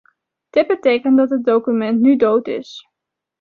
Dit 0.49 0.67
betekent 0.67 1.17
dat 1.17 1.29
het 1.29 1.43
document 1.43 1.99
nu 1.99 2.15
dood 2.15 2.47
is. 2.47 2.87